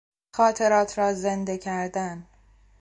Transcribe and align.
خاطرات 0.35 0.97
را 0.99 1.13
زنده 1.13 1.57
کردن 1.57 2.27